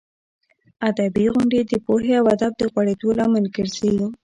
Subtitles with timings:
[0.89, 3.91] ادبي غونډې د پوهې او ادب د غوړېدو لامل ګرځي.